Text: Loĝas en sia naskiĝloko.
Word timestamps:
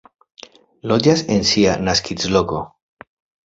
Loĝas 0.93 1.21
en 1.37 1.47
sia 1.51 1.77
naskiĝloko. 1.91 2.67